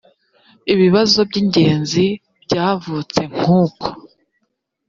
ibibazo 0.73 1.17
by 1.29 1.35
ingenzi 1.41 2.05
byavutse 2.43 3.19
nk 3.35 3.41
uko 3.61 3.87